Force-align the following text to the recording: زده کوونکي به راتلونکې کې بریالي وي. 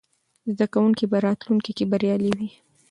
زده 0.53 0.65
کوونکي 0.73 1.05
به 1.11 1.17
راتلونکې 1.27 1.71
کې 1.77 1.85
بریالي 1.91 2.31
وي. 2.37 2.49